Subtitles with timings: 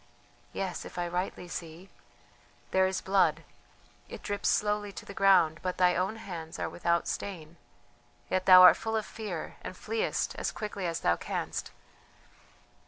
[0.51, 1.91] Yes, if I rightly see...
[2.71, 3.43] there is blood,
[4.09, 7.57] it drips slowly to the ground, but thy own hands are without stain,
[8.27, 11.69] yet thou art full of fear and fleest as quickly as thou canst.